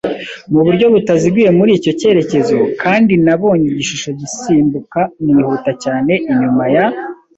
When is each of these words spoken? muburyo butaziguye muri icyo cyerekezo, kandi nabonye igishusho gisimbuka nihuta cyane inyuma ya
muburyo 0.53 0.85
butaziguye 0.93 1.49
muri 1.57 1.71
icyo 1.79 1.91
cyerekezo, 1.99 2.57
kandi 2.83 3.13
nabonye 3.25 3.65
igishusho 3.69 4.09
gisimbuka 4.19 4.99
nihuta 5.23 5.71
cyane 5.83 6.13
inyuma 6.31 6.63
ya 6.75 6.85